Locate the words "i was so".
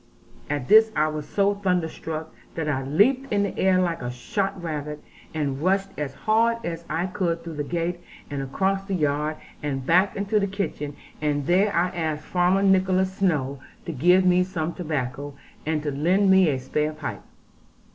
0.95-1.53